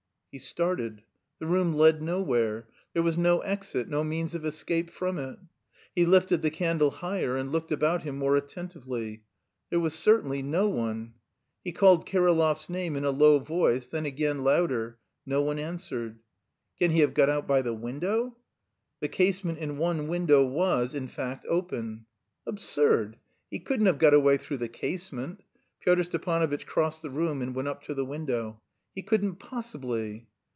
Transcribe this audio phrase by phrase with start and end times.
[0.33, 1.03] He started.
[1.39, 2.69] The room led nowhere.
[2.93, 5.37] There was no exit, no means of escape from it.
[5.93, 9.23] He lifted the candle higher and looked about him more attentively:
[9.69, 11.15] there was certainly no one.
[11.65, 16.19] He called Kirillov's name in a low voice, then again louder; no one answered.
[16.79, 18.37] "Can he have got out by the window?"
[19.01, 22.05] The casement in one window was, in fact, open.
[22.47, 23.17] "Absurd!
[23.49, 25.43] He couldn't have got away through the casement."
[25.81, 28.61] Pyotr Stepanovitch crossed the room and went up to the window.
[28.93, 30.27] "He couldn't possibly."